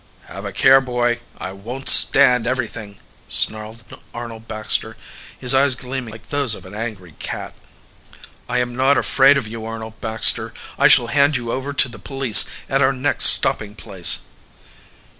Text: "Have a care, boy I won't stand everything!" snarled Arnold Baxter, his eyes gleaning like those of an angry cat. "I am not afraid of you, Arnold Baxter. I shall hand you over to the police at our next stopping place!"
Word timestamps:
"Have 0.29 0.45
a 0.45 0.51
care, 0.51 0.81
boy 0.81 1.19
I 1.37 1.51
won't 1.51 1.87
stand 1.87 2.47
everything!" 2.47 2.97
snarled 3.27 3.85
Arnold 4.15 4.47
Baxter, 4.47 4.97
his 5.37 5.53
eyes 5.53 5.75
gleaning 5.75 6.09
like 6.09 6.29
those 6.29 6.55
of 6.55 6.65
an 6.65 6.73
angry 6.73 7.11
cat. 7.19 7.53
"I 8.49 8.57
am 8.57 8.75
not 8.75 8.97
afraid 8.97 9.37
of 9.37 9.45
you, 9.47 9.63
Arnold 9.63 10.01
Baxter. 10.01 10.55
I 10.79 10.87
shall 10.87 11.05
hand 11.13 11.37
you 11.37 11.51
over 11.51 11.71
to 11.73 11.87
the 11.87 11.99
police 11.99 12.45
at 12.67 12.81
our 12.81 12.93
next 12.93 13.25
stopping 13.25 13.75
place!" 13.75 14.21